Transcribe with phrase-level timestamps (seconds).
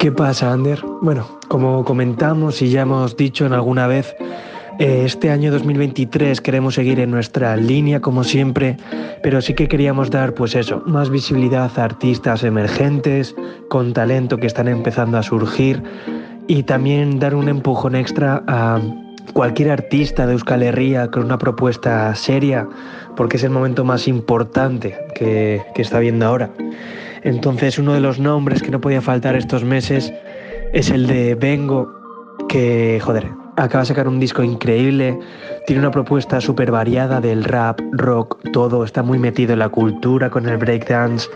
[0.00, 0.82] ¿Qué pasa, Ander?
[1.02, 4.16] Bueno, como comentamos y ya hemos dicho en alguna vez,
[4.78, 8.78] eh, este año 2023 queremos seguir en nuestra línea como siempre,
[9.22, 13.36] pero sí que queríamos dar pues eso, más visibilidad a artistas emergentes,
[13.68, 15.82] con talento que están empezando a surgir
[16.48, 18.80] y también dar un empujón extra a
[19.34, 22.66] cualquier artista de Euskal Herria con una propuesta seria,
[23.16, 26.48] porque es el momento más importante que, que está viendo ahora.
[27.22, 30.12] Entonces uno de los nombres que no podía faltar estos meses
[30.72, 31.92] es el de Vengo,
[32.48, 35.18] que, joder, acaba de sacar un disco increíble,
[35.66, 40.30] tiene una propuesta súper variada del rap, rock, todo, está muy metido en la cultura
[40.30, 41.28] con el breakdance,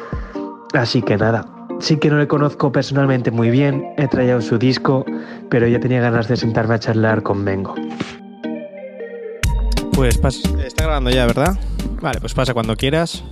[0.73, 1.47] así que nada.
[1.81, 5.05] Sí que no le conozco personalmente muy bien, he traído su disco,
[5.51, 7.75] pero ya tenía ganas de sentarme a charlar con Vengo.
[9.93, 11.59] Pues pasa, está grabando ya, ¿verdad?
[12.01, 13.25] Vale, pues pasa cuando quieras.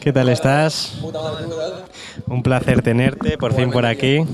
[0.00, 0.98] ¿Qué tal estás?
[2.26, 4.24] Un placer tenerte por fin por aquí.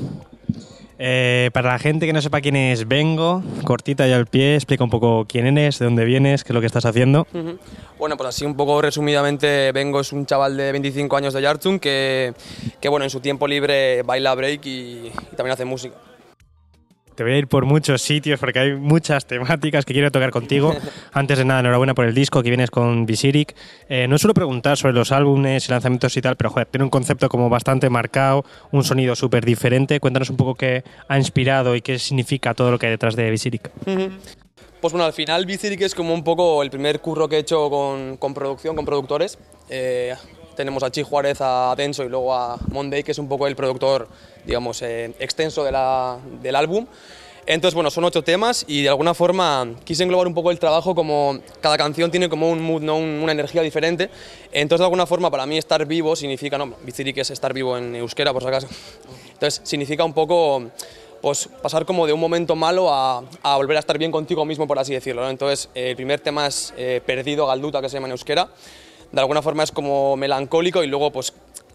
[0.98, 4.84] Eh, para la gente que no sepa quién es Vengo, cortita ya al pie, explica
[4.84, 7.26] un poco quién eres, de dónde vienes, qué es lo que estás haciendo.
[7.98, 11.80] Bueno, pues así un poco resumidamente, Vengo es un chaval de 25 años de Yartun
[11.80, 12.32] que,
[12.80, 15.96] que bueno, en su tiempo libre baila break y, y también hace música.
[17.14, 20.74] Te voy a ir por muchos sitios porque hay muchas temáticas que quiero tocar contigo.
[21.12, 23.54] Antes de nada, enhorabuena por el disco que vienes con Visiric.
[23.88, 26.90] Eh, no suelo preguntar sobre los álbumes y lanzamientos y tal, pero joder, tiene un
[26.90, 30.00] concepto como bastante marcado, un sonido súper diferente.
[30.00, 33.30] Cuéntanos un poco qué ha inspirado y qué significa todo lo que hay detrás de
[33.30, 33.70] Visiric.
[34.80, 37.70] Pues bueno, al final Visiric es como un poco el primer curro que he hecho
[37.70, 39.38] con, con producción, con productores.
[39.70, 40.14] Eh,
[40.54, 43.56] tenemos a Chi Juárez, a Denso y luego a Monday, que es un poco el
[43.56, 44.08] productor,
[44.44, 46.86] digamos, eh, extenso de la, del álbum.
[47.46, 50.94] Entonces, bueno, son ocho temas y de alguna forma quise englobar un poco el trabajo
[50.94, 52.96] como cada canción tiene como un mood, ¿no?
[52.96, 54.08] una energía diferente.
[54.50, 57.96] Entonces, de alguna forma, para mí estar vivo significa, no, Bizirik es estar vivo en
[57.96, 58.68] euskera, por si acaso.
[59.32, 60.70] Entonces, significa un poco
[61.20, 64.66] pues pasar como de un momento malo a, a volver a estar bien contigo mismo,
[64.66, 65.22] por así decirlo.
[65.22, 65.30] ¿no?
[65.30, 68.48] Entonces, el primer tema es eh, Perdido, Galduta, que se llama en euskera.
[69.14, 71.32] De alguna forma es como melancólico y luego, pues,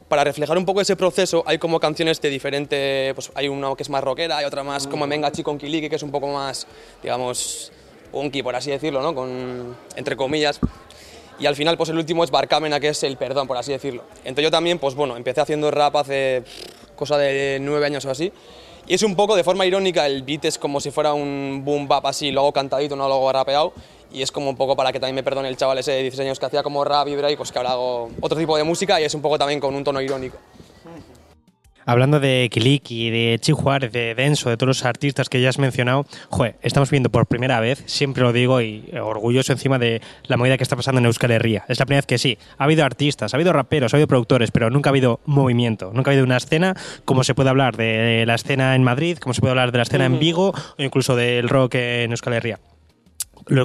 [0.09, 3.83] para reflejar un poco ese proceso, hay como canciones de diferente, pues hay una que
[3.83, 6.67] es más rockera, hay otra más como Venga Chico Kiliki, que es un poco más,
[7.01, 7.71] digamos,
[8.11, 9.15] punky, por así decirlo, ¿no?
[9.15, 10.59] Con, entre comillas.
[11.39, 14.03] Y al final, pues el último es Barcamena, que es el perdón, por así decirlo.
[14.25, 16.43] Entonces yo también, pues bueno, empecé haciendo rap hace
[16.97, 18.33] cosa de nueve años o así.
[18.85, 21.87] Y es un poco de forma irónica, el beat es como si fuera un boom
[21.87, 23.71] bap así, luego cantadito, no luego rapeado.
[24.11, 26.27] Y es como un poco para que también me perdone el chaval ese de 16
[26.27, 28.99] años que hacía como rap y break, pues que ahora hago otro tipo de música
[28.99, 30.37] y es un poco también con un tono irónico.
[31.89, 35.57] Hablando de Kiliki, de Chi Juárez, de Denso, de todos los artistas que ya has
[35.57, 40.37] mencionado, joder, estamos viendo por primera vez, siempre lo digo y orgulloso encima de la
[40.37, 41.65] movida que está pasando en Euskal Herria.
[41.67, 44.51] Es la primera vez que sí, ha habido artistas, ha habido raperos, ha habido productores,
[44.51, 46.75] pero nunca ha habido movimiento, nunca ha habido una escena
[47.05, 49.83] como se puede hablar de la escena en Madrid, como se puede hablar de la
[49.83, 52.59] escena en Vigo o incluso del rock en Euskal Herria.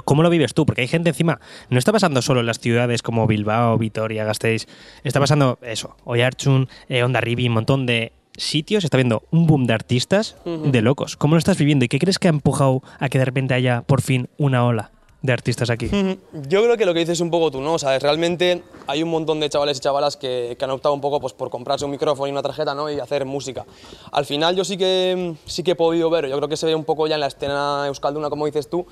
[0.04, 0.66] ¿Cómo lo vives tú?
[0.66, 1.40] Porque hay gente encima,
[1.70, 4.66] no está pasando solo en las ciudades como Bilbao, Vitoria, Gasteiz,
[5.02, 9.66] está pasando eso, Oyarchun, eh, Onda Ribi, un montón de sitios, está viendo un boom
[9.66, 11.16] de artistas de locos.
[11.16, 13.82] ¿Cómo lo estás viviendo y qué crees que ha empujado a que de repente haya
[13.82, 14.90] por fin una ola
[15.22, 15.88] de artistas aquí?
[16.48, 17.74] Yo creo que lo que dices un poco tú, ¿no?
[17.74, 21.00] O sea, realmente hay un montón de chavales y chavalas que, que han optado un
[21.00, 22.90] poco pues, por comprarse un micrófono y una tarjeta ¿no?
[22.90, 23.64] y hacer música.
[24.12, 26.74] Al final yo sí que, sí que he podido ver, yo creo que se ve
[26.74, 28.86] un poco ya en la escena euskalduna, como dices tú,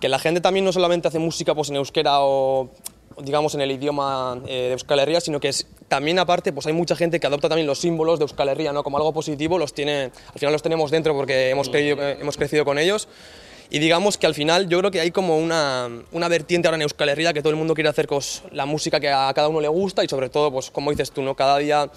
[0.00, 2.70] que la gente también no solamente hace música pues, en euskera o
[3.18, 6.74] digamos en el idioma eh, de Euskal Herria, sino que es, también aparte pues hay
[6.74, 8.82] mucha gente que adopta también los símbolos de Euskal Herria, ¿no?
[8.84, 12.36] como algo positivo, los tiene, al final los tenemos dentro porque hemos, creído- eh, hemos
[12.36, 13.08] crecido con ellos.
[13.68, 16.82] Y digamos que al final yo creo que hay como una, una vertiente ahora en
[16.82, 19.60] Euskal Herria que todo el mundo quiere hacer cos- la música que a cada uno
[19.60, 21.34] le gusta y sobre todo, pues como dices tú, ¿no?
[21.34, 21.90] cada día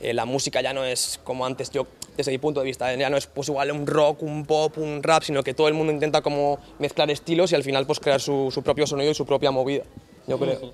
[0.00, 2.98] eh, la música ya no es como antes yo, desde mi punto de vista, ¿eh?
[2.98, 5.74] ya no es pues igual un rock, un pop, un rap, sino que todo el
[5.74, 9.14] mundo intenta como mezclar estilos y al final pues crear su, su propio sonido y
[9.14, 9.84] su propia movida,
[10.26, 10.72] yo creo.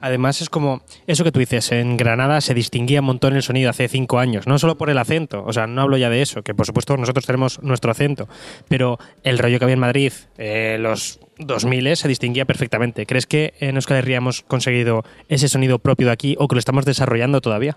[0.00, 3.68] Además es como eso que tú dices, en Granada se distinguía un montón el sonido
[3.68, 6.42] hace cinco años, no solo por el acento, o sea, no hablo ya de eso,
[6.42, 8.28] que por supuesto nosotros tenemos nuestro acento,
[8.68, 13.06] pero el rollo que había en Madrid, eh, los 2000 se distinguía perfectamente.
[13.06, 16.60] ¿Crees que en Euskal Herria hemos conseguido ese sonido propio de aquí o que lo
[16.60, 17.76] estamos desarrollando todavía?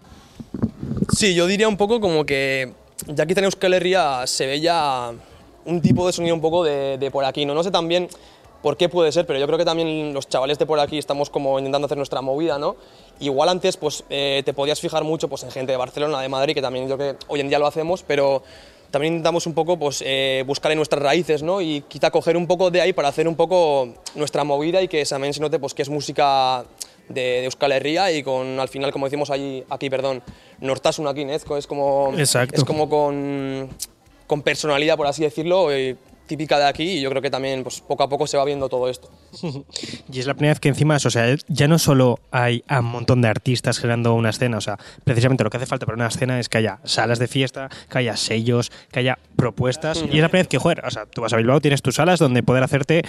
[1.16, 2.74] Sí, yo diría un poco como que
[3.08, 5.12] ya quizá en Euskal Herria se ve ya
[5.66, 7.54] un tipo de sonido un poco de, de por aquí, ¿no?
[7.54, 8.08] No sé también
[8.62, 11.30] por qué puede ser, pero yo creo que también los chavales de por aquí estamos
[11.30, 12.76] como intentando hacer nuestra movida, ¿no?
[13.20, 16.54] Igual antes pues eh, te podías fijar mucho pues en gente de Barcelona, de Madrid,
[16.54, 18.44] que también yo que hoy en día lo hacemos, pero
[18.92, 21.62] también intentamos un poco pues, eh, buscar en nuestras raíces ¿no?
[21.62, 25.04] y quizá coger un poco de ahí para hacer un poco nuestra movida y que
[25.06, 26.66] también se note pues, que es música
[27.10, 30.22] de, Euskal Herria y con, al final, como decimos ahí, aquí, perdón,
[30.60, 32.56] Nortasun Nezco, es como, Exacto.
[32.56, 33.70] es como con,
[34.28, 35.98] con personalidad, por así decirlo, y
[36.32, 38.70] típica de aquí y yo creo que también pues, poco a poco se va viendo
[38.70, 39.10] todo esto.
[40.12, 43.22] Y es la primera vez que encima, o sea, ya no solo hay un montón
[43.22, 46.40] de artistas generando una escena, o sea, precisamente lo que hace falta para una escena
[46.40, 50.00] es que haya salas de fiesta, que haya sellos, que haya propuestas.
[50.00, 51.96] Y es la primera vez que, joder, o sea, tú vas a Bilbao, tienes tus
[51.96, 53.04] salas donde poder hacerte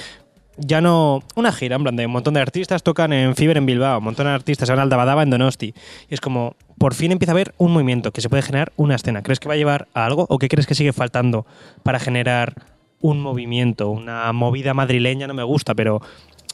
[0.56, 3.66] ya no una gira, en plan de un montón de artistas tocan en Fiber en
[3.66, 5.74] Bilbao, un montón de artistas van al Dabadaba en Donosti.
[6.08, 8.94] Y es como, por fin empieza a haber un movimiento que se puede generar una
[8.94, 9.22] escena.
[9.22, 11.46] ¿Crees que va a llevar a algo o qué crees que sigue faltando
[11.82, 12.54] para generar
[13.00, 16.00] un movimiento, una movida madrileña no me gusta, pero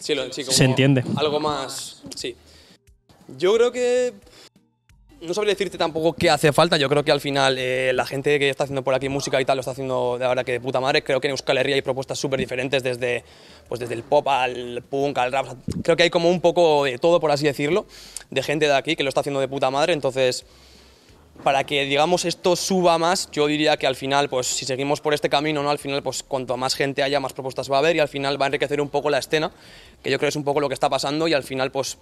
[0.00, 1.04] sí, lo, sí, se entiende.
[1.16, 2.34] Algo más, sí.
[3.36, 4.14] Yo creo que
[5.20, 6.76] no sabría decirte tampoco qué hace falta.
[6.76, 9.44] Yo creo que al final eh, la gente que está haciendo por aquí música y
[9.44, 11.02] tal lo está haciendo de ahora que de puta madre.
[11.02, 13.24] Creo que en Euskal Herria hay propuestas súper diferentes desde,
[13.68, 15.46] pues desde el pop al punk, al rap.
[15.82, 17.86] Creo que hay como un poco de todo, por así decirlo,
[18.30, 19.92] de gente de aquí que lo está haciendo de puta madre.
[19.92, 20.46] Entonces,
[21.42, 25.14] para que digamos esto suba más, yo diría que al final, pues si seguimos por
[25.14, 25.70] este camino, ¿no?
[25.70, 28.40] Al final, pues cuanto más gente haya, más propuestas va a haber y al final
[28.40, 29.50] va a enriquecer un poco la escena,
[30.02, 31.98] que yo creo que es un poco lo que está pasando y al final, pues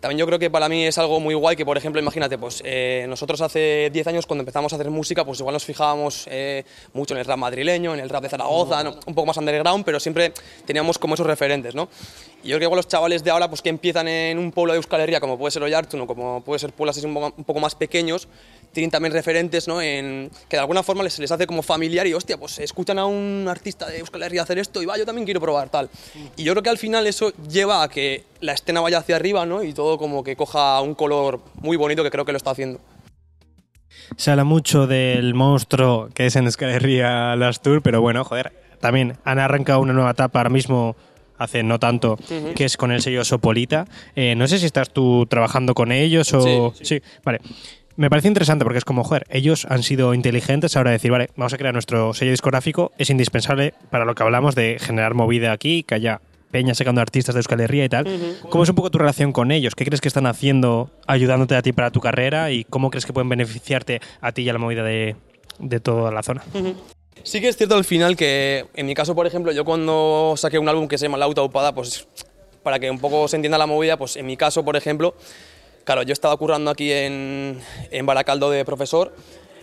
[0.00, 2.62] también yo creo que para mí es algo muy guay que, por ejemplo, imagínate, pues
[2.64, 6.64] eh, nosotros hace 10 años cuando empezamos a hacer música, pues igual nos fijábamos eh,
[6.92, 9.98] mucho en el rap madrileño, en el rap de Zaragoza, un poco más underground, pero
[9.98, 10.32] siempre
[10.66, 11.88] teníamos como esos referentes, ¿no?
[12.42, 14.76] Y yo creo que los chavales de ahora, pues que empiezan en un pueblo de
[14.76, 17.74] Euskal Herria, como puede ser Ollartun o como puede ser pueblos así un poco más
[17.74, 18.28] pequeños,
[18.76, 19.80] tienen también referentes, ¿no?
[19.80, 23.06] En, que de alguna forma les, les hace como familiar y, hostia, pues escuchan a
[23.06, 25.88] un artista de Euskal Herria hacer esto y va, yo también quiero probar tal.
[26.36, 29.46] Y yo creo que al final eso lleva a que la escena vaya hacia arriba,
[29.46, 29.62] ¿no?
[29.62, 32.80] Y todo como que coja un color muy bonito que creo que lo está haciendo.
[34.16, 38.52] Se habla mucho del monstruo que es en Euskal Herria Las Tour, pero bueno, joder,
[38.78, 40.96] también han arrancado una nueva etapa ahora mismo
[41.38, 42.18] hace no tanto,
[42.54, 43.86] que es con el sello Sopolita.
[44.14, 46.74] Eh, no sé si estás tú trabajando con ellos o...
[46.76, 47.02] Sí, sí.
[47.24, 47.40] vale.
[47.96, 51.30] Me parece interesante porque es como, joder, ellos han sido inteligentes ahora de decir, vale,
[51.34, 55.50] vamos a crear nuestro sello discográfico, es indispensable para lo que hablamos de generar movida
[55.50, 56.20] aquí, que haya
[56.50, 58.06] peña sacando artistas de Euskal Herria y tal.
[58.50, 59.74] ¿Cómo es un poco tu relación con ellos?
[59.74, 63.14] ¿Qué crees que están haciendo ayudándote a ti para tu carrera y cómo crees que
[63.14, 65.16] pueden beneficiarte a ti y a la movida de,
[65.58, 66.42] de toda la zona?
[67.22, 70.58] Sí que es cierto al final que, en mi caso, por ejemplo, yo cuando saqué
[70.58, 72.06] un álbum que se llama La Autoupada, pues
[72.62, 75.14] para que un poco se entienda la movida, pues en mi caso, por ejemplo,
[75.86, 77.60] Claro, yo estaba currando aquí en,
[77.92, 79.14] en Baracaldo de profesor,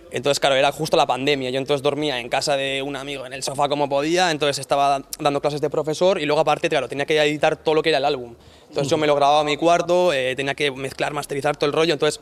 [0.09, 1.49] entonces, claro, era justo la pandemia.
[1.49, 5.03] Yo entonces dormía en casa de un amigo en el sofá como podía, entonces estaba
[5.19, 7.97] dando clases de profesor y luego aparte, claro, tenía que editar todo lo que era
[7.97, 8.35] el álbum.
[8.69, 11.73] Entonces yo me lo grababa en mi cuarto, eh, tenía que mezclar, masterizar todo el
[11.73, 12.21] rollo, entonces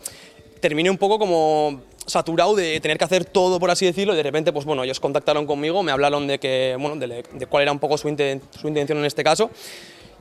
[0.60, 4.24] terminé un poco como saturado de tener que hacer todo, por así decirlo, y de
[4.24, 7.78] repente, pues bueno, ellos contactaron conmigo, me hablaron de, que, bueno, de, cuál era un
[7.80, 9.52] poco su intención en este caso,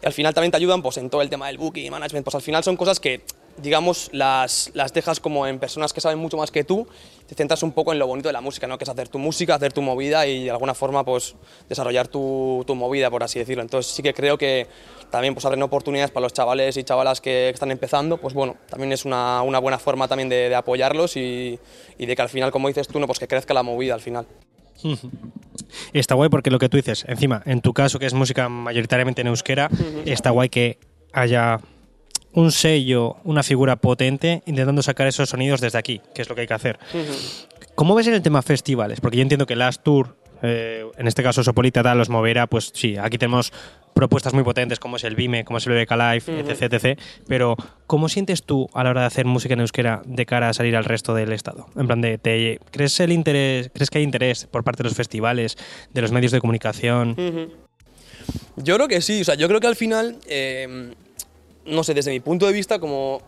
[0.02, 2.34] y al final también te ayudan pues, en todo el tema del booking, management, pues
[2.34, 3.22] al final son cosas que
[3.62, 6.86] digamos, las, las dejas como en personas que saben mucho más que tú,
[7.26, 8.76] te centras un poco en lo bonito de la música, ¿no?
[8.76, 11.36] que es hacer tu música, hacer tu movida y de alguna forma pues,
[11.68, 13.62] desarrollar tu, tu movida, por así decirlo.
[13.62, 14.66] Entonces sí que creo que
[15.10, 18.92] también pues, abren oportunidades para los chavales y chavalas que están empezando, pues bueno, también
[18.92, 21.58] es una, una buena forma también de, de apoyarlos y,
[21.98, 24.00] y, de que al final, como dices tú, no, pues que crezca la movida al
[24.00, 24.26] final.
[25.92, 29.20] Está guay porque lo que tú dices, encima, en tu caso que es música mayoritariamente
[29.20, 30.02] en euskera, uh -huh.
[30.06, 30.78] está guay que
[31.12, 31.60] haya
[32.32, 36.42] un sello, una figura potente, intentando sacar esos sonidos desde aquí, que es lo que
[36.42, 36.78] hay que hacer.
[36.94, 37.46] Uh -huh.
[37.74, 39.00] ¿Cómo ves en el tema festivales?
[39.00, 42.70] Porque yo entiendo que Last Tour, eh, en este caso Sopolita, tal, los moverá, pues
[42.74, 43.52] sí, aquí tenemos
[43.94, 46.50] propuestas muy potentes como es el Vime, como es el BK Live, uh -huh.
[46.50, 47.00] etc, etc.
[47.26, 47.56] Pero,
[47.86, 50.76] ¿cómo sientes tú a la hora de hacer música en euskera de cara a salir
[50.76, 51.66] al resto del estado?
[51.76, 54.96] En plan de, te, ¿crees, el interés, ¿crees que hay interés por parte de los
[54.96, 55.56] festivales,
[55.92, 57.10] de los medios de comunicación?
[57.18, 57.48] Uh -huh.
[58.56, 60.16] Yo creo que sí, o sea, yo creo que al final...
[60.28, 60.94] Eh,
[61.70, 63.22] no sé, desde mi punto de vista, como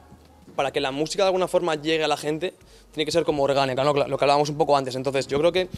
[0.57, 2.55] para que la música de alguna forma llegue a la gente,
[2.93, 3.95] tiene que ser como orgánica, ¿no?
[3.95, 4.95] lo que hablábamos un poco antes.
[4.97, 5.69] Entonces, yo creo que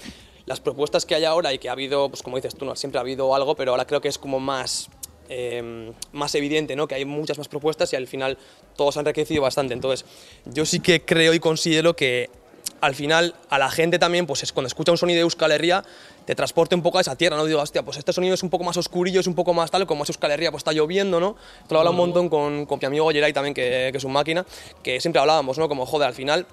[0.46, 2.74] las propuestas que hay ahora y que ha habido, pues como dices tú, ¿no?
[2.76, 4.88] siempre ha habido algo, pero ahora creo que es como más,
[5.28, 6.88] eh, más evidente, ¿no?
[6.88, 8.36] que hay muchas más propuestas y al final
[8.76, 9.74] todos han enriquecido bastante.
[9.74, 10.04] Entonces,
[10.44, 12.30] yo sí que creo y considero que
[12.84, 15.84] al final a la gente también, pues es cuando escucha un sonido de Euskal Herria,
[16.26, 17.44] te transporte un poco a esa tierra, ¿no?
[17.44, 19.86] Digo, hostia, pues este sonido es un poco más oscurillo, es un poco más tal,
[19.86, 21.36] como es Euskal Herria, pues está lloviendo, ¿no?
[21.62, 24.12] Esto lo hablo un montón con, con mi amigo Geray también, que, que es un
[24.12, 24.44] máquina,
[24.82, 25.68] que siempre hablábamos, ¿no?
[25.68, 26.46] Como, joder, al final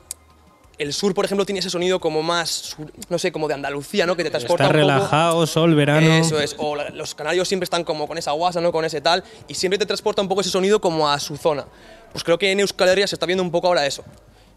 [0.78, 2.76] el sur, por ejemplo, tiene ese sonido como más,
[3.10, 4.16] no sé, como de Andalucía, ¿no?
[4.16, 5.46] Que te transporta Está un relajado, poco.
[5.48, 6.12] sol, verano.
[6.16, 6.56] Eso es.
[6.58, 8.72] O la, los canarios siempre están como con esa guasa, ¿no?
[8.72, 9.24] Con ese tal.
[9.48, 11.66] Y siempre te transporta un poco ese sonido como a su zona.
[12.12, 14.04] Pues creo que en Euskal Herria se está viendo un poco ahora eso.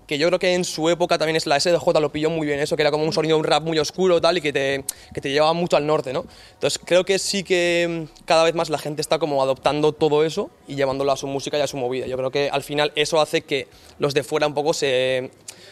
[0.06, 2.60] Que yo creo que en su época también es la SDJ lo pilló muy bien
[2.60, 5.20] eso, que era como un sonido, un rap muy oscuro tal y que te, que
[5.20, 6.24] te llevaba mucho al norte, ¿no?
[6.54, 10.24] Entonces creo que sí que mm, cada vez más la gente está como adoptando todo
[10.24, 12.06] eso y llevándolo a su música y a su movida.
[12.06, 13.68] Yo creo que al final eso hace que
[13.98, 15.30] los de fuera un poco se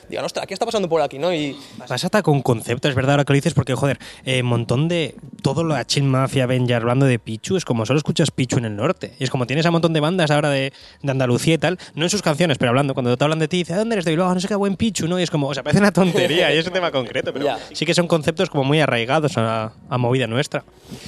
[0.08, 1.18] digan, ostras, ¿qué está pasando por aquí?
[1.18, 1.32] ¿no?
[1.32, 4.88] Y Vas hasta con concepto, es verdad ahora que lo dices, porque joder, un montón
[4.88, 8.58] de todo lo de Chill Mafia, Benja, hablando de Pichu, es como solo escuchas Pichu
[8.58, 9.14] en el norte.
[9.18, 10.72] Y es como tienes a un montón de bandas ahora de,
[11.02, 13.58] de Andalucía y tal, no en sus canciones, pero hablando, cuando te hablan de ti,
[13.58, 14.21] dice, ¿a dónde eres de Bilbao?
[14.34, 15.18] No sé qué buen Pichu, ¿no?
[15.18, 17.58] Y es como, o sea, parece una tontería y es un tema concreto, pero Ya.
[17.72, 20.64] sí que son conceptos como muy arraigados a, a movida nuestra.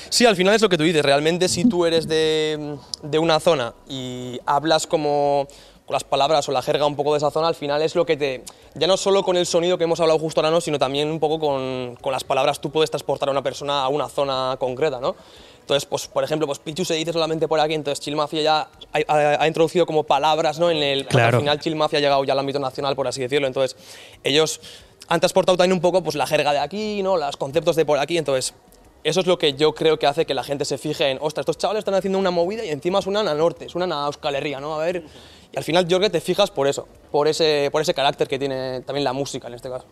[0.09, 1.03] Sí, al final es lo que tú dices.
[1.03, 5.47] Realmente, si tú eres de, de una zona y hablas como
[5.87, 8.07] con las palabras o la jerga un poco de esa zona, al final es lo
[8.07, 8.43] que te.
[8.75, 11.21] Ya no solo con el sonido que hemos hablado justo ahora, no, sino también un
[11.21, 14.99] poco con, con las palabras tú puedes transportar a una persona a una zona concreta,
[14.99, 15.15] ¿no?
[15.65, 18.61] Entonces, pues, por ejemplo, pues Pichu se dice solamente por aquí, entonces Chill Mafia ya
[18.93, 20.71] ha, ha- ha introducido como palabras, ¿no?
[20.71, 21.39] En el, Claro.
[21.39, 23.47] al final Chill Mafia ha llegado ya al ámbito nacional, por así decirlo.
[23.47, 23.75] Entonces,
[24.23, 24.61] ellos
[25.09, 27.17] han transportado también un poco pues, la jerga de aquí, ¿no?
[27.17, 28.19] Los conceptos de por aquí.
[28.19, 28.53] Entonces,
[29.05, 31.45] eso es lo que yo creo que hace que la gente se fije en, ostras,
[31.45, 34.61] estos chavales están haciendo una movida y encima suenan a norte, suenan a Euskal Herria,
[34.61, 34.75] ¿no?
[34.79, 35.03] A ver.
[35.51, 38.81] Y al final que te fijas por eso, por ese, por ese carácter que tiene
[38.83, 39.87] también la música en este caso.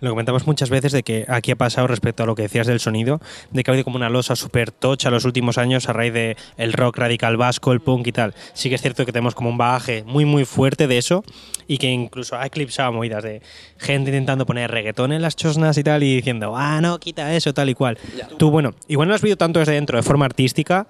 [0.00, 2.80] Lo comentamos muchas veces de que aquí ha pasado respecto a lo que decías del
[2.80, 6.12] sonido, de que ha habido como una losa súper tocha los últimos años a raíz
[6.12, 8.34] de el rock radical vasco, el punk y tal.
[8.54, 11.24] Sí que es cierto que tenemos como un bagaje muy muy fuerte de eso
[11.66, 13.42] y que incluso ha eclipsado movidas de
[13.78, 17.54] gente intentando poner reggaetón en las chosnas y tal y diciendo, ah, no, quita eso,
[17.54, 17.98] tal y cual.
[18.16, 18.28] Ya.
[18.38, 20.86] Tú, bueno, igual no lo has visto tanto desde dentro de forma artística,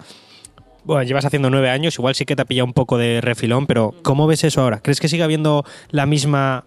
[0.85, 3.67] bueno, llevas haciendo nueve años, igual sí que te ha pillado un poco de refilón,
[3.67, 4.81] pero ¿cómo ves eso ahora?
[4.81, 6.65] ¿Crees que sigue habiendo la misma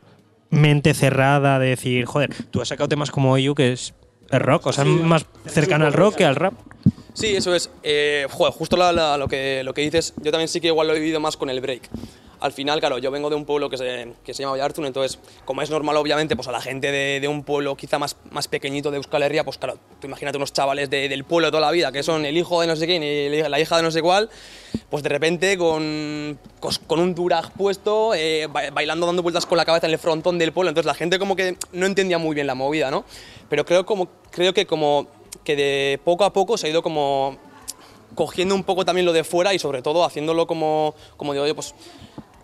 [0.54, 3.94] mente cerrada de decir, joder, tú has sacado temas como You, que es
[4.30, 6.54] el rock, o sea, más cercano al rock que al rap?
[7.14, 7.70] Sí, eso es.
[7.84, 10.88] Eh, joder, justo la- la- lo, que, lo que dices, yo también sí que igual
[10.88, 11.90] lo he vivido más con el break.
[12.44, 15.18] Al final, claro, yo vengo de un pueblo que se, que se llama Vallartun, entonces,
[15.46, 18.50] como es normal, obviamente, pues a la gente de, de un pueblo quizá más, más
[18.50, 21.62] pequeñito de Euskal Herria, pues claro, tú imagínate unos chavales de- del pueblo de toda
[21.62, 23.92] la vida, que son el hijo de no sé quién y la hija- de no
[23.92, 24.30] sé cuál,
[24.90, 26.38] pues de repente con,
[26.86, 30.38] con un durag puesto, eh, ba- bailando, dando vueltas con la cabeza en el frontón
[30.38, 33.06] del pueblo, entonces la gente como que no entendía muy bien la movida, ¿no?
[33.48, 35.08] Pero creo, como, creo que como
[35.46, 37.38] que de poco a poco se ha ido como
[38.16, 41.56] cogiendo un poco también lo de fuera y sobre todo haciéndolo como, como digo yo,
[41.56, 41.74] pues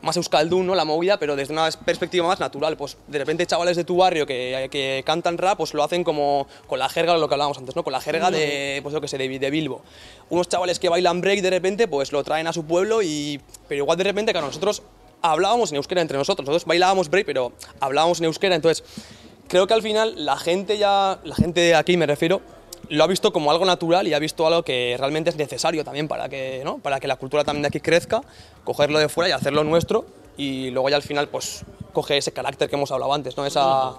[0.02, 0.76] más euskaldun, ¿no?
[0.76, 2.78] La movida, pero desde una perspectiva más natural.
[2.78, 6.48] Pues de repente chavales de tu barrio que, que cantan rap, pues lo hacen como
[6.68, 7.84] con la jerga, lo que hablábamos antes, ¿no?
[7.84, 9.82] Con la jerga de, pues yo que sé, de, de Bilbo.
[10.30, 13.42] Unos chavales que bailan break de repente, pues lo traen a su pueblo y...
[13.68, 14.82] Pero igual de repente, que nosotros
[15.22, 18.84] hablábamos en euskera entre nosotros, nosotros bailábamos break, pero hablábamos en euskera, entonces
[19.48, 22.42] creo que al final la gente ya, la gente de aquí me refiero,
[22.90, 26.08] lo ha visto como algo natural y ha visto algo que realmente es necesario también
[26.08, 26.80] para que, ¿no?
[26.80, 28.22] para que la cultura también de aquí crezca,
[28.64, 30.06] cogerlo de fuera y hacerlo nuestro
[30.38, 33.46] y luego ya al final pues coge ese carácter que hemos hablado antes, ¿no?
[33.46, 33.94] esa,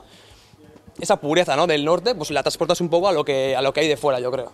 [1.00, 1.66] esa pureza ¿no?
[1.66, 3.96] del norte, pues la transportas un poco a lo que, a lo que hay de
[3.96, 4.52] fuera, yo creo.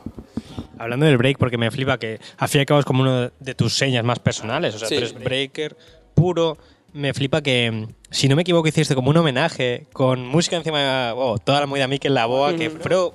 [0.78, 3.30] Hablando del break, porque me flipa que al fin y al cabo es como uno
[3.40, 4.94] de tus señas más personales, o sea, Sí.
[4.96, 5.76] tú eres breaker
[6.14, 6.58] puro.
[6.92, 11.38] Me flipa que, si no me equivoco, hiciste como un homenaje con música encima, oh,
[11.38, 13.10] toda la movida Mikel Laboa, que fue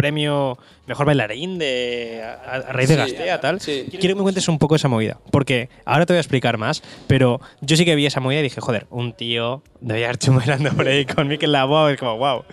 [0.00, 3.60] premio mejor bailarín de a, a raíz de Sí, Gastea, tal.
[3.60, 3.84] sí.
[3.90, 6.82] Quiero que me cuentes un poco esa movida, porque ahora te voy a explicar más,
[7.06, 10.70] pero yo sí que vi esa movida y dije, joder, un tío de Vallarcho bailando
[10.72, 12.44] break con Mikel Laboa, es como, wow.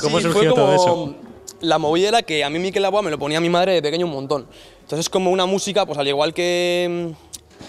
[0.00, 1.16] ¿Cómo Sí, surgió fue todo como- eso?
[1.60, 4.04] La movida era que a mí Mikel Laboa me lo ponía mi madre de pequeño
[4.06, 4.46] un montón.
[4.82, 7.12] Entonces como una música, pues al igual que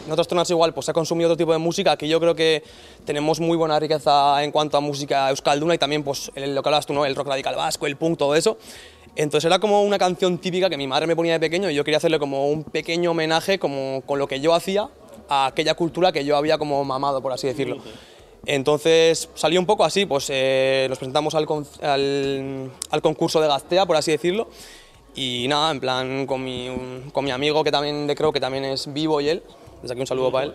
[0.05, 2.35] en otras zonas igual, pues se ha consumido otro tipo de música, aquí yo creo
[2.35, 2.63] que
[3.05, 6.69] tenemos muy buena riqueza en cuanto a música euskalduna y también pues el- lo que
[6.69, 7.05] hablabas tú, ¿no?
[7.05, 8.57] el rock radical vasco, el punk, todo eso.
[9.15, 11.83] Entonces era como una canción típica que mi madre me ponía de pequeño y yo
[11.83, 14.89] quería hacerle como un pequeño homenaje como con lo que yo hacía
[15.27, 17.77] a aquella cultura que yo había como mamado, por así decirlo.
[18.45, 21.45] Entonces salió un poco así, pues eh, nos presentamos al,
[21.81, 24.47] al, al concurso de Gastea, por así decirlo,
[25.15, 28.39] y nada, en plan con mi, un- con mi amigo que también de creo que
[28.39, 29.43] también es vivo y él,
[29.81, 30.53] desde aquí un saludo para él.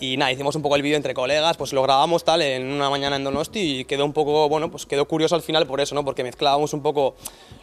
[0.00, 2.90] Y nada, hicimos un poco el vídeo entre colegas, pues lo grabamos tal en una
[2.90, 5.94] mañana en Donosti y quedó un poco, bueno, pues quedó curioso al final por eso,
[5.94, 6.04] ¿no?
[6.04, 7.14] Porque mezclábamos un poco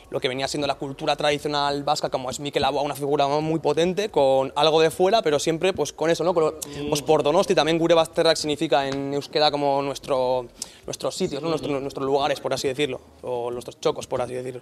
[0.10, 3.60] lo que venía siendo la cultura tradicional vasca, como es Mikel Laboa, una figura muy
[3.60, 6.34] potente, con algo de fuera, pero siempre pues con eso, ¿no?
[6.34, 6.60] Con lo-
[6.90, 10.48] pues por Donosti también Gure Basterrak significa en euskera como nuestro,
[10.86, 11.50] nuestros sitios, ¿no?
[11.50, 14.62] Nuestro- nuestros lugares, por así decirlo, o nuestros chocos, por así decirlo.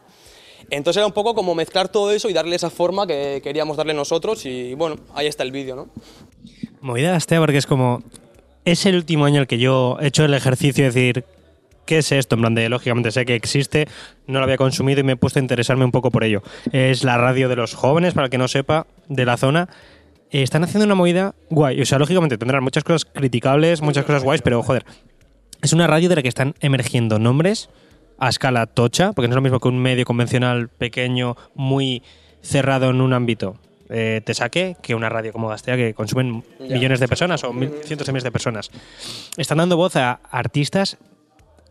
[0.69, 3.93] Entonces era un poco como mezclar todo eso y darle esa forma que queríamos darle
[3.93, 5.89] nosotros y bueno, ahí está el vídeo, ¿no?
[6.81, 8.03] Movida Gastea porque es como.
[8.65, 11.25] Es el último año en el que yo he hecho el ejercicio de decir.
[11.85, 12.35] ¿Qué es esto?
[12.35, 13.87] En plan de, lógicamente sé que existe,
[14.27, 16.43] no lo había consumido y me he puesto a interesarme un poco por ello.
[16.71, 19.69] Es la radio de los jóvenes, para el que no sepa, de la zona.
[20.29, 21.81] Eh, están haciendo una movida guay.
[21.81, 24.85] O sea, lógicamente tendrán muchas cosas criticables, muchas cosas guays, pero joder,
[25.63, 27.69] es una radio de la que están emergiendo nombres
[28.19, 32.03] a escala tocha, porque no es lo mismo que un medio convencional pequeño, muy
[32.41, 33.55] cerrado en un ámbito.
[33.91, 37.71] eh, te saque que una radio como Gastea que consumen millones de personas o mil-
[37.85, 38.69] cientos de miles de personas.
[39.35, 40.97] Están dando voz a artistas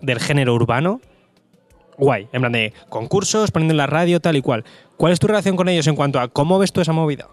[0.01, 1.01] del género urbano
[1.97, 4.65] guay, en plan de concursos, poniendo en la radio, tal y cual.
[4.97, 7.29] ¿Cuál es tu relación con ellos en cuanto a cómo ves tú esa movida?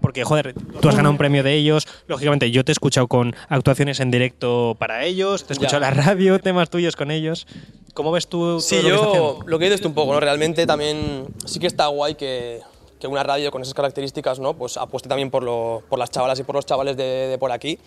[0.00, 3.34] Porque, joder, tú has ganado un premio de ellos, lógicamente yo te he escuchado con
[3.48, 7.46] actuaciones en directo para ellos, te he escuchado en la radio, temas tuyos con ellos.
[7.94, 9.44] ¿Cómo ves tú Sí, todo lo que yo haciendo?
[9.46, 10.20] lo que dices tú un poco, ¿no?
[10.20, 12.60] Realmente también sí que está guay que,
[12.98, 14.54] que una radio con esas características, ¿no?
[14.54, 17.52] Pues apueste también por, lo- por las chavalas y por los chavales de, de por
[17.52, 17.78] aquí.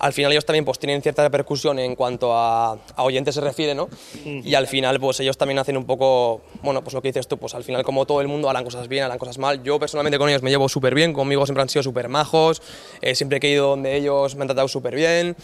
[0.00, 3.76] Al final ellos también pues tienen cierta repercusión en cuanto a, a oyentes se refiere,
[3.76, 3.88] ¿no?
[4.24, 7.38] Y al final pues ellos también hacen un poco, bueno, pues lo que dices tú,
[7.38, 9.62] pues al final como todo el mundo harán cosas bien, harán cosas mal.
[9.62, 12.60] Yo personalmente con ellos me llevo súper bien, conmigo siempre han sido súper majos,
[13.02, 15.36] eh, siempre que he ido donde ellos me han tratado súper bien.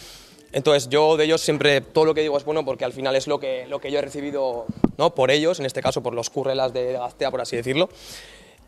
[0.53, 3.27] Entonces yo de ellos siempre todo lo que digo es bueno porque al final es
[3.27, 4.67] lo que, lo que yo he recibido
[4.99, 5.15] ¿no?
[5.15, 7.89] por ellos, en este caso por los currelas de, Gastea, por así decirlo.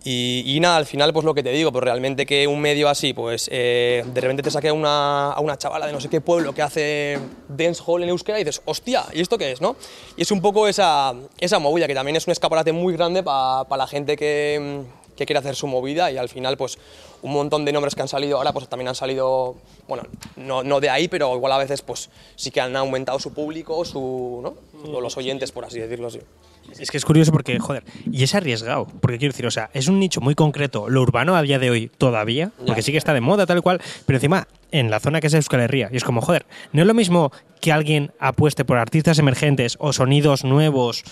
[0.05, 2.89] Y, y nada, al final pues lo que te digo, pues realmente que un medio
[2.89, 6.09] así, pues eh, de repente te saque a una, a una chavala de no sé
[6.09, 9.61] qué pueblo que hace dancehall en euskera y dices, hostia, ¿y esto qué es?
[9.61, 9.77] no?
[10.17, 13.77] Y es un poco esa, esa movida, que también es un escaparate muy grande para
[13.77, 14.83] la gente que,
[15.17, 16.79] que quiere hacer su movida y al final pues
[17.23, 19.57] un montón de nombres que han salido ahora pues también han salido,
[19.89, 20.05] bueno,
[20.37, 23.85] no, no de ahí, pero igual a veces pues sí que han aumentado su público,
[23.85, 24.55] su, ¿no?
[24.91, 26.11] o los oyentes, por así decirlo.
[26.11, 26.21] Sí.
[26.79, 28.87] Es que es curioso porque, joder, y es arriesgado.
[29.01, 31.71] Porque quiero decir, o sea, es un nicho muy concreto, lo urbano a día de
[31.71, 32.83] hoy todavía, porque Ya.
[32.83, 35.61] sí que está de moda tal cual, pero encima en la zona que es Euskal
[35.61, 35.89] Herria.
[35.93, 39.93] Y es como, joder, no es lo mismo que alguien apueste por artistas emergentes o
[39.93, 41.03] sonidos nuevos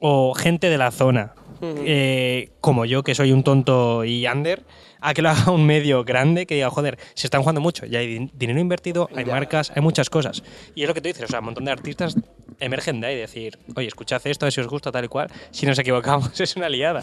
[0.00, 1.32] o gente de la zona,
[1.62, 4.62] eh, como yo que soy un tonto y under,
[5.00, 8.00] a que lo haga un medio grande que diga, joder, se están jugando mucho, ya
[8.00, 10.42] hay din- dinero invertido, hay marcas, hay muchas cosas.
[10.74, 12.16] Y es lo que tú dices, o sea, un montón de artistas
[12.60, 15.28] emergen de ahí, decir, oye, escuchad esto, a ver si os gusta tal y cual.
[15.52, 17.02] Si nos equivocamos, es una liada.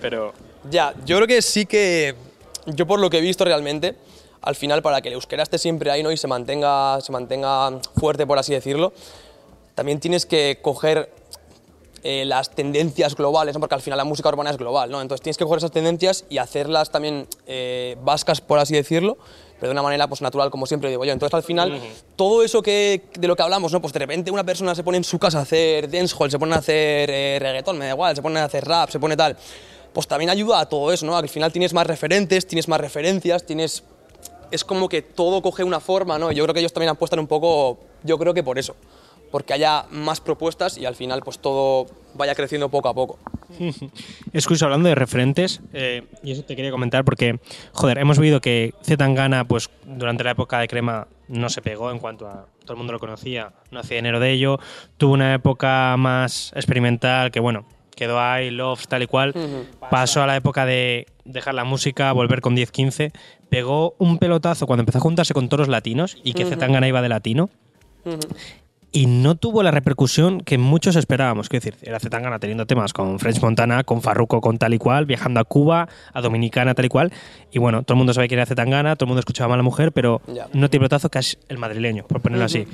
[0.00, 0.32] Pero
[0.70, 2.14] Ya, yo creo que sí que,
[2.66, 3.94] yo por lo que he visto realmente,
[4.42, 6.10] al final para que el euskera esté siempre ahí ¿no?
[6.10, 8.92] y se mantenga, se mantenga fuerte, por así decirlo,
[9.76, 11.10] también tienes que coger
[12.10, 13.60] eh, las tendencias globales, ¿no?
[13.60, 15.02] porque al final la música urbana es global, ¿no?
[15.02, 19.18] entonces tienes que coger esas tendencias y hacerlas también eh, vascas, por así decirlo,
[19.60, 21.12] pero de una manera pues, natural, como siempre digo yo.
[21.12, 21.78] Entonces al final,
[22.16, 23.82] todo eso que, de lo que hablamos, ¿no?
[23.82, 26.54] pues de repente una persona se pone en su casa a hacer dancehall, se pone
[26.54, 29.36] a hacer eh, reggaetón, me da igual, se pone a hacer rap, se pone tal,
[29.92, 31.14] pues también ayuda a todo eso, ¿no?
[31.14, 33.84] al final tienes más referentes, tienes más referencias, tienes
[34.50, 36.32] es como que todo coge una forma, ¿no?
[36.32, 38.74] Yo creo que ellos también apuestan un poco, yo creo que por eso,
[39.30, 43.18] porque haya más propuestas y al final pues todo vaya creciendo poco a poco.
[44.32, 47.40] Es curioso, hablando de referentes, eh, y eso te quería comentar porque,
[47.72, 51.90] joder, hemos visto que Z Tangana, pues durante la época de Crema no se pegó
[51.90, 54.60] en cuanto a todo el mundo lo conocía, no hacía dinero de ello,
[54.98, 57.64] tuvo una época más experimental que, bueno,
[57.96, 59.34] quedó ahí, Loves, tal y cual,
[59.90, 63.12] pasó a la época de dejar la música, volver con 10-15,
[63.48, 67.02] pegó un pelotazo cuando empezó a juntarse con toros latinos y que Z Tangana iba
[67.02, 67.50] de latino
[68.98, 71.48] y no tuvo la repercusión que muchos esperábamos.
[71.48, 75.06] Quiero decir, era Zetangana teniendo temas con French Montana, con Farruko, con tal y cual,
[75.06, 77.12] viajando a Cuba, a Dominicana, tal y cual.
[77.52, 79.62] Y bueno, todo el mundo sabe que era Zetangana, todo el mundo escuchaba a la
[79.62, 80.20] mujer, pero
[80.52, 82.66] no tiene pelotazo que es el madrileño, por ponerlo así.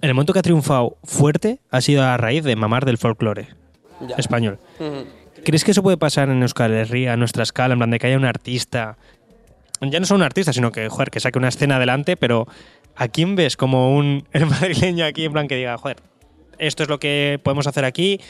[0.00, 3.48] En el momento que ha triunfado fuerte ha sido a raíz de mamar del folclore
[4.16, 4.58] español.
[5.44, 8.06] ¿Crees que eso puede pasar en Euskal Herria, a nuestra escala, en plan de que
[8.06, 8.96] haya un artista,
[9.80, 12.48] ya no solo un artista, sino que, joder, que saque una escena adelante, pero
[12.98, 15.96] ¿a quién ves como un el madrileño aquí, en plan que diga, joder,
[16.58, 18.20] esto es lo que podemos hacer aquí,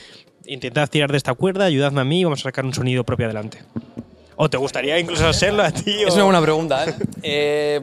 [0.46, 3.58] intentad tirar de esta cuerda, ayudadme a mí, vamos a sacar un sonido propio adelante?
[4.36, 6.02] ¿O te gustaría incluso serlo a ti?
[6.06, 6.94] Es una buena pregunta, ¿eh?
[7.22, 7.80] Eh,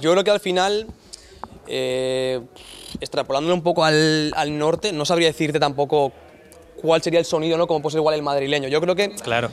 [0.00, 0.86] yo creo que al final,
[1.66, 2.40] eh,
[3.00, 6.12] extrapolándolo un poco al, al norte, no sabría decirte tampoco
[6.76, 7.66] cuál sería el sonido, ¿no?
[7.66, 8.68] Como puede ser igual el madrileño.
[8.68, 9.50] Yo creo que Claro.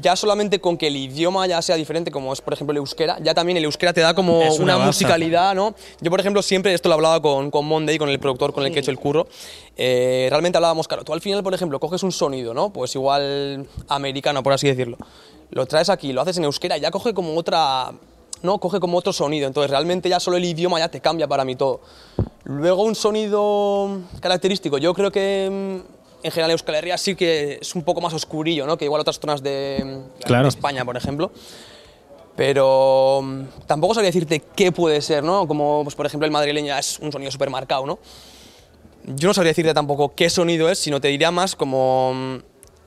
[0.00, 3.18] Ya solamente con que el idioma ya sea diferente, como es por ejemplo el euskera,
[3.22, 5.74] ya también el euskera te da como Es una una, musicalidad, ¿no?
[6.00, 8.72] Yo por ejemplo siempre, esto lo hablaba con, con Monday, con el productor con el
[8.72, 9.26] que he hecho el curro,
[9.76, 12.72] eh, realmente hablábamos, claro, tú al final por ejemplo coges un sonido, ¿no?
[12.72, 14.96] Pues igual americano, por así decirlo,
[15.50, 17.92] lo traes aquí, lo haces en euskera, y ya coge como otra...
[18.42, 18.58] ¿no?
[18.58, 21.56] Coge como otro sonido, entonces realmente ya solo el idioma ya te cambia para mí
[21.56, 21.80] todo.
[22.44, 27.74] Luego un sonido característico, yo creo que mm, en general Euskal Herria sí que es
[27.74, 28.78] un poco más oscurillo, ¿no?
[28.78, 30.44] Que igual otras zonas de, Claro.
[30.44, 31.30] de España, por ejemplo.
[32.34, 35.46] Pero mm, tampoco sabría decirte qué puede ser, ¿no?
[35.46, 37.98] Como, pues, por ejemplo, el madrileño es un sonido súper marcado, ¿no?
[39.04, 42.36] Yo no sabría decirte tampoco qué sonido es, sino te diría más como mm,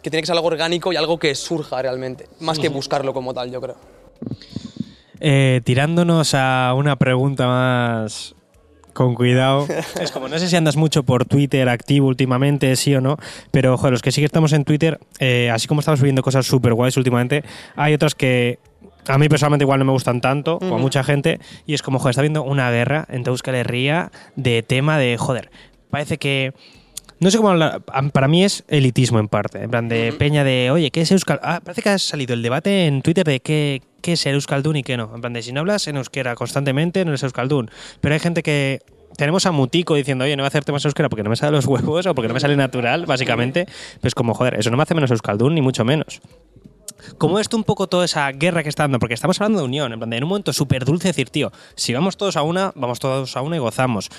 [0.02, 3.36] que tiene que ser algo orgánico y algo que surja realmente, más que buscarlo como
[3.36, 3.76] tal, yo creo.
[5.20, 8.34] Eh, tirándonos a una pregunta más
[8.98, 9.68] con cuidado.
[10.02, 13.18] Es como, no sé si andas mucho por Twitter activo últimamente, sí o no,
[13.52, 16.48] pero joder, los que sí que estamos en Twitter, eh, así como estamos subiendo cosas
[16.48, 17.44] súper guays últimamente,
[17.76, 18.58] hay otras que
[19.08, 22.00] a mí personalmente igual no me gustan tanto, como a mucha gente, y es como,
[22.00, 25.52] joder, está viendo una guerra entre Euskal Herria de tema de, joder,
[25.92, 26.54] parece que
[27.20, 27.82] no sé cómo hablar.
[28.14, 29.64] Para mí es elitismo en parte.
[29.64, 31.40] En plan de peña de, oye, ¿qué es Euskal?
[31.42, 34.78] Ah, parece que ha salido el debate en Twitter de qué, qué es el Euskaldun
[34.78, 35.12] y qué no.
[35.14, 37.70] En plan de, si no hablas en euskera constantemente, no eres Euskaldun.
[38.02, 38.82] Pero hay gente que.
[39.16, 41.54] Tenemos a Mutico diciendo, oye, no voy a hacerte más euskera porque no me sale
[41.54, 43.66] los huevos o porque no me sale natural, básicamente.
[44.00, 46.22] Pues como, joder, eso no me hace menos Euskaldun, ni mucho menos.
[47.18, 49.00] ¿Cómo es un poco toda esa guerra que está dando?
[49.00, 51.52] Porque estamos hablando de unión, en plan de en un momento súper dulce decir, tío,
[51.76, 54.10] si vamos todos a una, vamos todos a una y gozamos.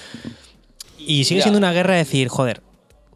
[0.98, 2.62] Y sigue siendo una guerra de decir, joder,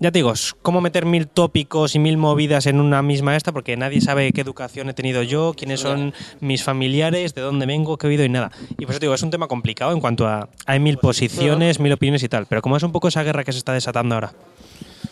[0.03, 3.53] ya te digo, es como meter mil tópicos y mil movidas en una misma esta,
[3.53, 7.97] porque nadie sabe qué educación he tenido yo, quiénes son mis familiares, de dónde vengo,
[7.97, 8.51] qué he oído y nada.
[8.79, 10.49] Y por eso te digo, es un tema complicado en cuanto a.
[10.67, 12.47] Hay mil posiciones, mil opiniones y tal.
[12.47, 14.33] Pero ¿cómo es un poco esa guerra que se está desatando ahora?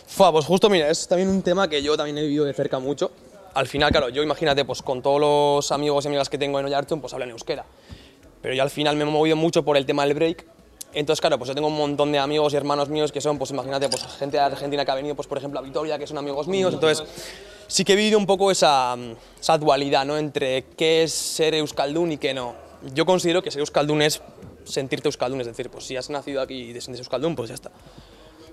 [0.07, 2.79] Fua, pues justo, mira, es también un tema que yo también he vivido de cerca
[2.79, 3.11] mucho.
[3.53, 6.65] Al final, claro, yo imagínate, pues con todos los amigos y amigas que tengo en
[6.65, 7.63] Oyarton, pues hablan euskera.
[8.41, 10.45] Pero yo al final me he movido mucho por el tema del break,
[10.93, 13.51] entonces, claro, pues yo tengo un montón de amigos y hermanos míos que son, pues
[13.51, 16.17] imagínate, pues gente de Argentina que ha venido, pues por ejemplo a Vitoria, que son
[16.17, 16.73] amigos míos.
[16.73, 17.07] Entonces,
[17.67, 18.97] sí que he vivido un poco esa,
[19.39, 20.17] esa dualidad, ¿no?
[20.17, 22.55] Entre qué es ser euskaldún y qué no.
[22.93, 24.21] Yo considero que ser euskaldún es
[24.63, 27.55] sentirte euskaldún, es decir, pues si has nacido aquí y te sientes euskaldún, pues ya
[27.55, 27.71] está.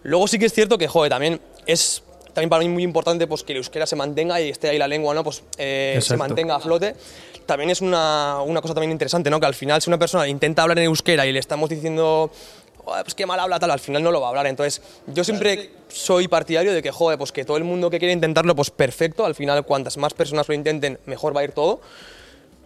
[0.02, 2.02] Luego sí que es cierto que, joder, también es
[2.38, 4.86] también para mí muy importante pues, que el euskera se mantenga y esté ahí la
[4.86, 5.24] lengua, ¿no?
[5.24, 6.94] Pues eh, se mantenga a flote.
[7.48, 9.40] También es una, una, cosa también interesante, ¿no?
[9.40, 12.30] Que al final si una persona intenta hablar en euskera y le estamos diciendo
[12.84, 14.46] pues qué mal habla tal, al final no lo va a hablar.
[14.46, 18.12] Entonces, yo siempre soy partidario de que, joder, pues que todo el mundo que quiere
[18.12, 21.80] intentarlo, pues perfecto, al final cuantas más personas lo intenten, mejor va a ir todo.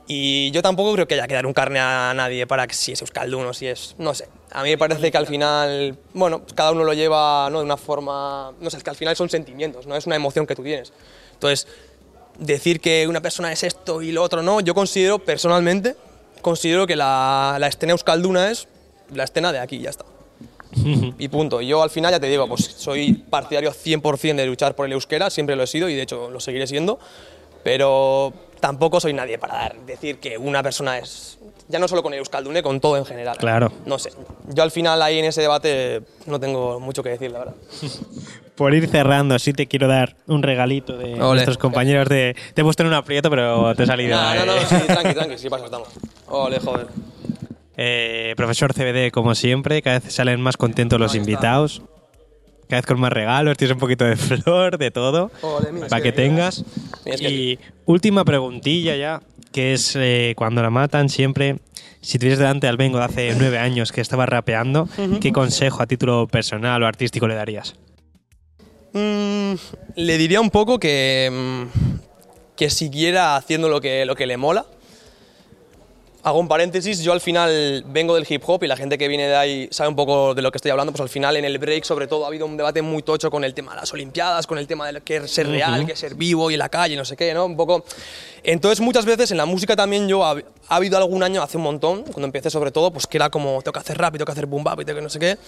[0.08, 2.90] Y yo tampoco creo que haya que dar un carne a nadie para que si
[2.92, 4.28] es Euskaldun o si es, no sé.
[4.50, 7.60] A mí me parece que al final, bueno, cada uno lo lleva ¿no?
[7.60, 10.46] de una forma, no sé, es que al final son sentimientos, no es una emoción
[10.46, 10.92] que tú tienes.
[11.34, 11.66] Entonces,
[12.38, 15.96] decir que una persona es esto y lo otro no, yo considero personalmente,
[16.40, 18.68] considero que la, la escena euskalduna es
[19.12, 20.04] la escena de aquí, ya está.
[21.18, 21.60] y punto.
[21.60, 25.30] Yo al final ya te digo, pues soy partidario 100% de luchar por el euskera,
[25.30, 26.98] siempre lo he sido y de hecho lo seguiré siendo,
[27.62, 31.38] pero tampoco soy nadie para dar, decir que una persona es,
[31.72, 33.38] ya no solo con el Euskaldune, con todo en general.
[33.38, 33.72] Claro.
[33.86, 34.12] No sé,
[34.54, 37.54] yo al final ahí en ese debate no tengo mucho que decir, la verdad.
[38.54, 42.36] Por ir cerrando, sí te quiero dar un regalito de nuestros compañeros de...
[42.52, 44.14] Te he puesto en un aprieto, pero te he salido...
[44.20, 45.88] No, no, no, sí, tranqui, tranqui, sí pasa, estamos.
[46.28, 46.86] Ole, joder.
[47.78, 51.82] Eh, profesor CBD, como siempre, cada vez salen más contentos los invitados
[52.72, 55.30] cada vez con más regalos, tienes un poquito de flor, de todo,
[55.90, 56.64] para que, tengas.
[57.04, 59.20] y última preguntilla ya,
[59.52, 61.58] que es eh, cuando la matan siempre,
[62.00, 64.88] si tuvieras delante al Vengo de hace nueve años que estaba rapeando,
[65.20, 67.74] ¿qué consejo a título personal o artístico le darías?
[68.92, 69.54] Mm,
[69.96, 71.98] le diría un poco que, mm,
[72.56, 74.66] que siguiera haciendo lo que, lo que le mola,
[76.24, 79.26] Hago un paréntesis, yo al final vengo del hip hop y la gente que viene
[79.26, 81.58] de ahí sabe un poco de lo que estoy hablando, pues al final en el
[81.58, 84.46] break sobre todo ha habido un debate muy tocho con el tema de las olimpiadas,
[84.46, 86.68] con el tema de qué es ser real, qué es ser vivo y en la
[86.68, 87.44] calle, no sé qué, ¿no?
[87.44, 87.84] Un poco...
[88.44, 90.36] Entonces muchas veces en la música también yo, ha,
[90.68, 93.72] habido algún año, hace un montón, cuando empecé sobre todo, pues que era como, tengo
[93.72, 95.38] que hacer rap y tengo que hacer boom bap y tengo que no sé qué,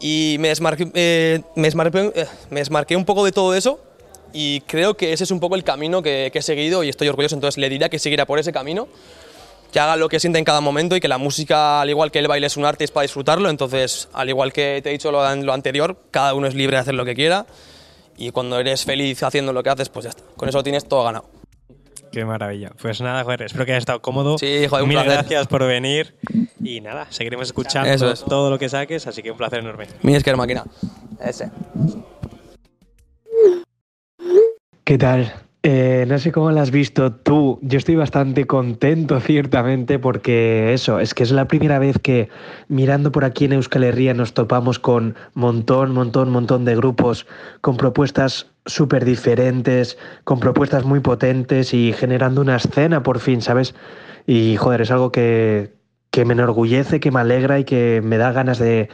[0.00, 3.80] y me desmarqué, eh, me, desmarqué, eh, me desmarqué un poco de todo eso
[4.34, 7.08] y creo que ese es un poco el camino que, que he seguido y estoy
[7.08, 8.86] orgulloso, entonces le diría que siguiera por ese camino
[9.70, 12.18] que haga lo que siente en cada momento y que la música, al igual que
[12.18, 13.48] el baile, es un arte es para disfrutarlo.
[13.48, 16.80] Entonces, al igual que te he dicho lo, lo anterior, cada uno es libre de
[16.82, 17.46] hacer lo que quiera
[18.16, 20.22] y cuando eres feliz haciendo lo que haces, pues ya está.
[20.36, 21.28] Con eso tienes todo ganado.
[22.12, 22.70] Qué maravilla.
[22.82, 24.36] Pues nada, joder, espero que hayas estado cómodo.
[24.36, 25.12] Sí, joder, un Mil placer.
[25.14, 26.16] gracias por venir.
[26.62, 28.24] Y nada, seguiremos escuchando Eso es.
[28.24, 29.86] todo lo que saques, así que un placer enorme.
[30.02, 30.64] Mi es que máquina.
[31.24, 31.50] Ese.
[34.84, 35.32] ¿Qué tal?
[35.62, 37.58] Eh, no sé cómo lo has visto tú.
[37.62, 42.30] Yo estoy bastante contento, ciertamente, porque eso, es que es la primera vez que
[42.68, 47.26] mirando por aquí en Euskal Herria nos topamos con montón, montón, montón de grupos
[47.60, 53.74] con propuestas súper diferentes, con propuestas muy potentes y generando una escena por fin, ¿sabes?
[54.26, 55.74] Y joder, es algo que,
[56.10, 58.88] que me enorgullece, que me alegra y que me da ganas de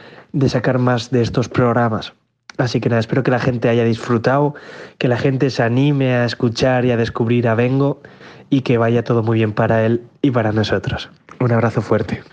[0.47, 2.13] sacar más de estos programas.
[2.57, 4.55] Así que nada, espero que la gente haya disfrutado,
[4.97, 8.01] que la gente se anime a escuchar y a descubrir a Vengo
[8.49, 11.09] y que vaya todo muy bien para él y para nosotros.
[11.39, 12.23] Un abrazo fuerte.